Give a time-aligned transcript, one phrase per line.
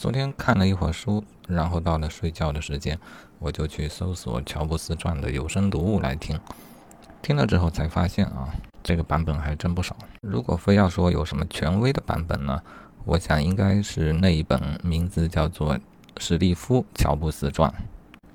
[0.00, 2.98] 昨天看了一会儿书，然后到了睡觉的时间，
[3.38, 6.40] 我就去搜索《乔布斯传》的有声读物来听。
[7.20, 8.48] 听了之后才发现啊，
[8.82, 9.94] 这个版本还真不少。
[10.22, 12.62] 如果非要说有什么权威的版本呢，
[13.04, 15.76] 我想应该是那一本名字叫做
[16.16, 17.70] 《史蒂夫·乔布斯传》，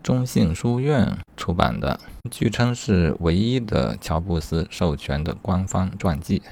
[0.03, 6.43] 中信书院出版的，据称是唯一的乔布斯授权的官方传记。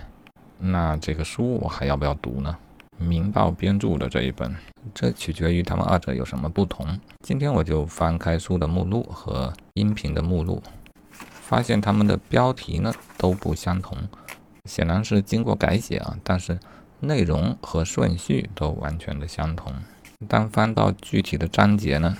[0.57, 2.57] 那这个书我还要不要读呢？
[2.97, 4.55] 明报编著的这一本，
[4.93, 6.87] 这取决于他们二者有什么不同。
[7.21, 10.61] 今天我就翻开书的目录和音频的目录，
[11.11, 13.97] 发现他们的标题呢都不相同，
[14.65, 16.59] 显然是经过改写啊，但是
[16.99, 19.73] 内容和顺序都完全的相同。
[20.27, 22.15] 但翻到具体的章节呢，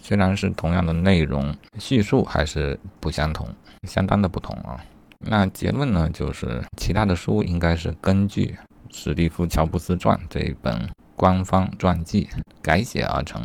[0.00, 3.48] 虽然是同样的内容，叙述还是不相同，
[3.82, 4.78] 相当的不同啊。
[5.20, 8.56] 那结论呢，就是其他的书应该是根据
[8.96, 12.28] 《史蒂夫·乔布斯传》这一本官方传记
[12.62, 13.44] 改写而成。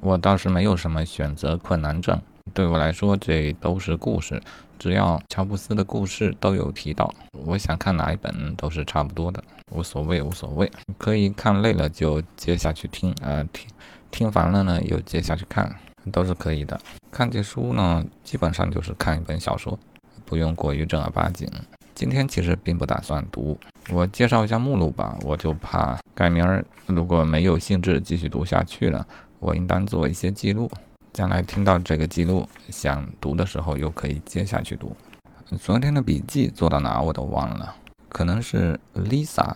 [0.00, 2.20] 我倒是没有什么选择困难症，
[2.52, 4.42] 对我来说这都是故事，
[4.76, 7.14] 只要乔布斯的故事都有提到，
[7.46, 13.68] 我想看哪一本都是差不多的，无所谓，无所谓，可以看累了就接下去听，呃，听
[14.10, 15.72] 听烦了呢又接下去看，
[16.10, 16.80] 都是可以的。
[17.12, 19.78] 看这书呢，基本上就是看一本小说。
[20.24, 21.46] 不用过于正儿八经。
[21.94, 23.58] 今天其实并不打算读，
[23.92, 25.16] 我介绍一下目录吧。
[25.22, 29.06] 我就怕改名儿，如果没有兴致继续读下去了，
[29.38, 30.70] 我应当做一些记录，
[31.12, 34.96] 将来听到这个记录想读的时候又可以接下去读。
[35.60, 37.76] 昨天的笔记做到哪我都忘了，
[38.08, 39.54] 可能是 Lisa，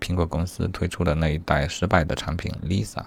[0.00, 3.02] 苹果公司推出的那一代失败的产品 Lisa。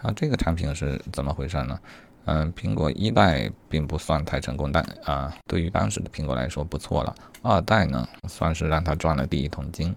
[0.00, 1.78] 啊，这个产品是怎么回事呢？
[2.24, 7.12] 嗯，苹果一代并不算太成功，但啊，对于当时的苹果来说不错了。
[7.42, 9.92] 二代呢，算是让他赚了第一桶金，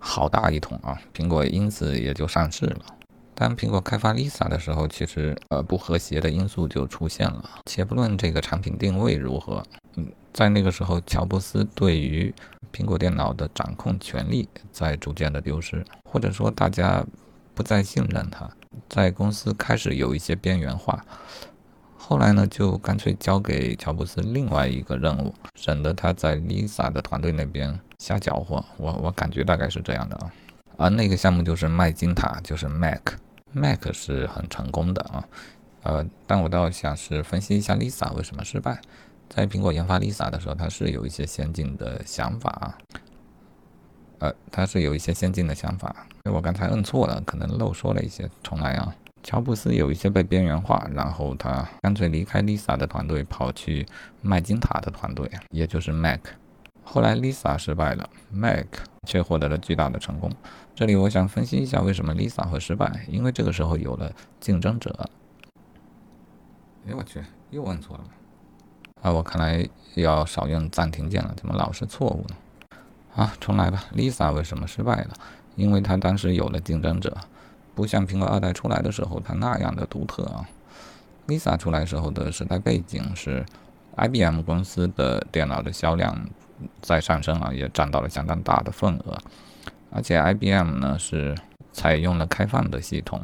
[0.00, 0.98] 好大一桶啊！
[1.14, 2.84] 苹果因此也就上市了。
[3.34, 7.48] 当苹果开发 Lisa 的时候，其实呃不和谐的因素就出现了。
[7.66, 9.62] 且不论这个产品定位如何，
[9.96, 12.34] 嗯，在那个时候，乔布斯对于
[12.72, 17.04] 苹果电脑的掌控权力在逐渐的丢失，或者说大家
[17.54, 18.50] 不再信任他，
[18.88, 21.04] 在公司开始有一些边缘化。
[21.96, 28.64] 后来呢，就干脆交给乔布斯另外一个任务，省得他在 Lisa 的团队那边瞎搅和。
[28.78, 30.32] 我我感觉大概是这样的啊。
[30.76, 35.24] 而那个项目就是麦金塔，就是 Mac，Mac 是很成功的啊。
[35.82, 38.80] 呃，但我倒想是分析一下 Lisa 为什么失败。
[39.28, 42.78] 在苹果研发 Lisa 的时候，它是有一些先进的想法，
[44.18, 45.94] 呃，它是有一些先进的想法。
[46.24, 48.92] 我刚才摁错了，可能漏说了一些，重来啊。
[49.22, 53.86] 乔布斯有一些被边缘化，然后他干脆离开 Lisa 的团队，跑去
[54.22, 56.20] 麦金塔的团队，也就是 Mac。
[56.92, 58.66] 后来 Lisa 失败了，Mac
[59.06, 60.28] 却获得了巨大的成功。
[60.74, 65.08] 这里我想分析一下为什么 Lisa 会失败，因为这个时候有了竞争者。
[66.88, 68.04] 哎，我去，又按错了。
[69.02, 69.64] 啊，我看来
[69.94, 72.34] 要少用暂停键了，怎么老是错误呢？
[73.14, 73.84] 啊，重来吧。
[73.94, 75.10] Lisa 为什么失败了？
[75.54, 77.16] 因为她当时有了竞争者。
[77.72, 80.44] 不像苹果二代出来的时候，它那样的独特啊。
[81.28, 83.46] Lisa 出来时候的时代背景是
[83.96, 86.28] ，IBM 公司的电脑的销量
[86.80, 89.18] 在上升啊，也占到了相当大的份额。
[89.90, 91.34] 而且 IBM 呢是
[91.72, 93.22] 采用了开放的系统，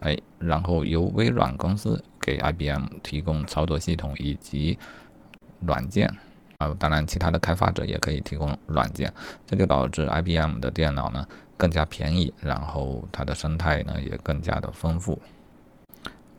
[0.00, 4.78] 哎，然后由微软公司给 IBM 提供操作系统以及
[5.60, 6.08] 软件
[6.58, 9.12] 啊，当然其他的开发者也可以提供软件，
[9.46, 11.26] 这就导致 IBM 的电脑呢。
[11.56, 15.22] 更加便宜，然后它的生态呢也更加的丰富。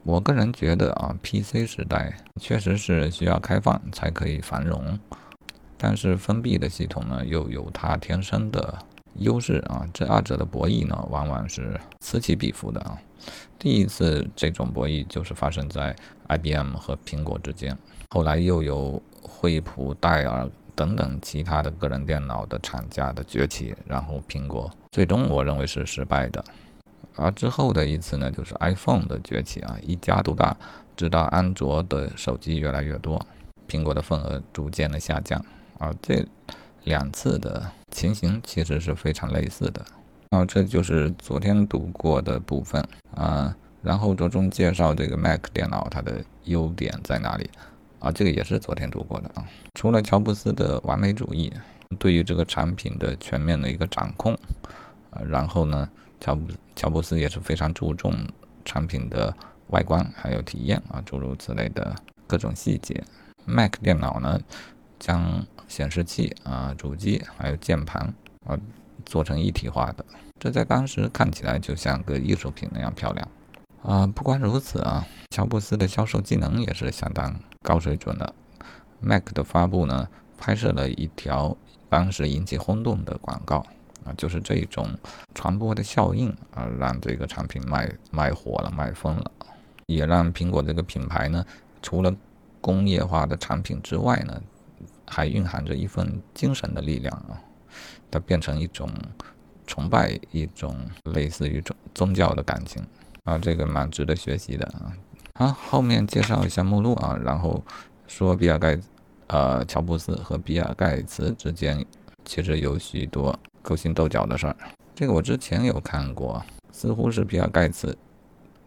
[0.03, 4.99] 我个人觉得啊，PC 时代确实是需要开放才可以繁荣，
[5.87, 8.75] 但是封闭的系统呢又有它天生的
[9.19, 9.87] 优势啊。
[9.93, 12.97] 这二者的博弈呢，往往是此起彼伏的啊。
[13.59, 15.95] 第一次这种博弈就是发生在
[16.27, 17.77] IBM 和苹果之间，
[18.09, 20.49] 后来又有惠普、戴尔。
[20.77, 26.43] 等等其他的个人电脑的厂家的崛起，然后苹果最终我认为是失败的。
[27.15, 30.57] 而之后的一次呢，就是 iPhone 的崛起啊，一家独大，
[30.97, 33.25] 直到安卓的手机越来越多，
[33.69, 35.41] 苹果的份额逐渐的下降。
[35.79, 36.25] 啊这
[36.83, 39.85] 两次的情形其实是非常类似的。
[40.29, 42.85] 啊，这就是昨天读过的部分
[43.15, 47.49] 啊，然后着重介绍这个 Mac 电脑它的优点在哪里。
[47.99, 49.47] 啊，这个也是昨天读过的啊。
[49.73, 51.51] 除了乔布斯的完美主义，
[51.97, 54.33] 对于这个产品的全面的一个掌控，
[55.11, 55.89] 啊，然后呢，
[56.19, 58.13] 乔布乔布斯也是非常注重
[58.63, 59.33] 产品的
[59.67, 61.95] 外观还有体验啊，诸如此类的
[62.27, 63.01] 各种细节。
[63.45, 64.39] Mac 电脑呢，
[65.05, 68.01] 将显示器啊、主机还有键盘
[68.43, 68.57] 啊
[69.05, 70.03] 做成一体化的，
[70.39, 73.27] 这在当时看起来就像个艺术品那样漂亮。
[73.83, 78.33] 啊，不光如此啊，乔布斯的销售技能也是相当高水准的。
[78.99, 80.09] Mac 的发布呢，
[80.39, 81.55] 拍摄了一条
[81.87, 83.57] 当时引起轰动的广告
[84.03, 84.89] 啊，就是这一种
[85.35, 89.31] 传播的效应啊，让这个产品卖卖火了，卖疯了，
[89.85, 91.45] 也让苹果这个品牌呢，
[91.83, 92.11] 除了
[92.59, 94.41] 工业化的产品之外呢，
[95.07, 97.39] 还蕴含着一份精神的力量啊，
[98.09, 98.89] 它变成一种
[99.67, 100.75] 崇拜，一种
[101.05, 102.83] 类似于宗宗教的感情。
[103.23, 104.93] 啊，这个蛮值得学习的啊！
[105.33, 107.59] 好，后面介绍一下目录啊，然后
[108.05, 108.79] 说比尔盖，
[109.25, 111.83] 呃，乔布斯和比尔盖茨之间
[112.23, 114.55] 其实有许多勾心斗角的事儿。
[114.93, 116.39] 这个我之前有看过，
[116.71, 117.97] 似乎是比尔盖茨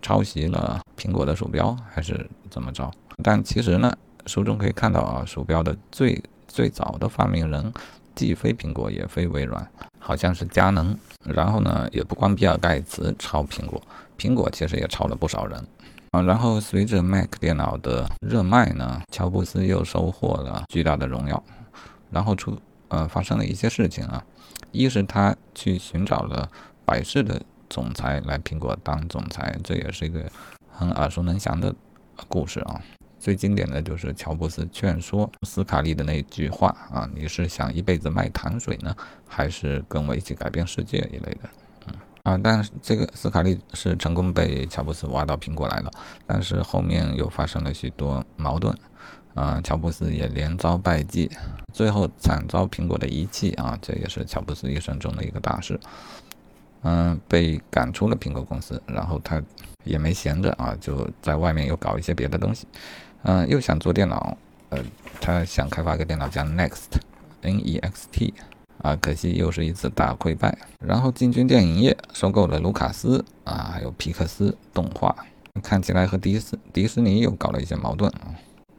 [0.03, 2.91] 抄袭了苹果的鼠标，还是怎么着？
[3.23, 3.97] 但其实呢，
[4.27, 7.73] 书中可以看到啊，鼠标的最最早的发明人
[8.15, 9.67] 既非苹果也非微软，
[9.99, 10.97] 好像是佳能。
[11.25, 13.81] 然后呢，也不光比尔盖茨抄苹果。
[14.17, 15.65] 苹果其实也超了不少人
[16.11, 21.43] 啊，然后随着 Mac 电脑的热卖呢，乔布斯又收获了巨大的荣耀，
[22.11, 24.25] 然后出呃发生了一些事情啊，
[24.73, 26.51] 一是他去寻找了
[26.85, 30.25] 百事的总裁来苹果当总裁，这也是一个
[30.71, 31.75] 很耳熟能详的
[32.27, 32.81] 故事啊，
[33.19, 38.95] 最经典的就是乔布斯劝说斯卡利的那句话啊，你是想一辈子卖糖水呢，
[39.27, 41.49] 还是跟我一起改变世界一类的。
[41.89, 41.95] 嗯
[42.25, 45.91] 啊，但是这个斯卡利是成功被乔布斯挖到苹果来了，
[46.27, 48.77] 但是后面又发生了许多矛盾，
[49.35, 51.31] 啊，乔布斯也连遭败绩，
[51.73, 55.81] 最后惨遭苹果的遗弃啊，这也是乔布斯一生中的一个大事，
[56.83, 59.43] 嗯，被赶出了苹果公司，然后他
[59.85, 62.67] 也没闲着啊，就在外面又搞一些别的东西，
[63.29, 64.35] 嗯，又想做电脑，
[64.71, 64.83] 呃，
[65.21, 68.33] 他想开发个电脑叫 Next，N-E-X-T。
[68.79, 70.57] 啊，可惜又是一次大溃败。
[70.79, 75.15] 然后进军电影业，收购了卢卡斯啊，还有皮克斯动画，
[75.63, 78.33] 看起来和迪斯迪士尼又搞了一些矛盾啊。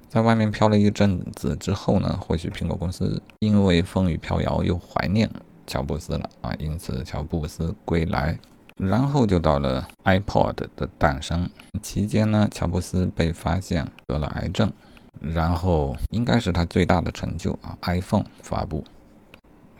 [0.07, 5.29] 在外面飘了一阵子之后呢，或许苹果公司因为风雨飘摇又怀念
[5.67, 8.35] 乔布斯了啊，因此乔布斯归来。
[8.79, 11.49] 然后就到了 iPod 的诞生
[11.83, 14.71] 期间呢，乔布斯被发现得了癌症，
[15.19, 18.83] 然后应该是他最大的成就啊，iPhone 发布。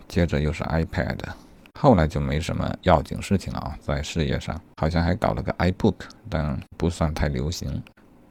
[0.10, 1.18] 接着又是 iPad，
[1.80, 5.96] 后来就没什么要紧事情了啊，在事业上好像还搞了个 iBook，
[6.28, 7.82] 但不算太流行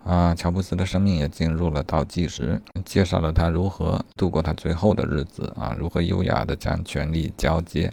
[0.05, 0.35] 啊。
[0.35, 7.91] 乔布斯的生命也进入了倒计时，介绍了他如何度过他最后的日子啊，如何优雅地将权力交接，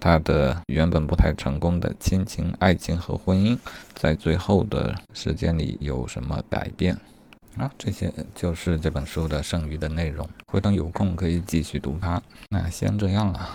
[0.00, 3.58] 他的原本不太成功的亲情、爱情和婚姻，
[3.94, 6.96] 在最后的时间里有什么改变。
[7.56, 10.28] 啊，这些就是这本书的剩余的内容。
[10.46, 12.22] 回头有空可以继续读它。
[12.50, 13.48] 那先这样了。